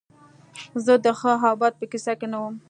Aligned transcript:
زه 0.85 0.93
د 1.05 1.07
ښه 1.19 1.33
او 1.49 1.55
بد 1.61 1.73
په 1.79 1.85
کیسه 1.91 2.13
کې 2.19 2.27
نه 2.33 2.37
وم 2.41 2.55